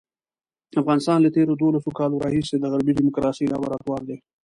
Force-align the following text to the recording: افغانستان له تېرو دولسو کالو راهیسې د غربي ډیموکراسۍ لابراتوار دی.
افغانستان 0.81 1.17
له 1.21 1.29
تېرو 1.35 1.59
دولسو 1.61 1.89
کالو 1.99 2.21
راهیسې 2.25 2.55
د 2.59 2.65
غربي 2.71 2.91
ډیموکراسۍ 2.97 3.45
لابراتوار 3.49 4.01
دی. 4.09 4.17